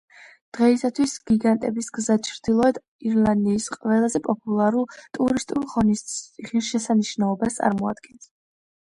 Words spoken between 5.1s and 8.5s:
ტურისტულ ღირსშესანიშნაობას წარმოადგენს.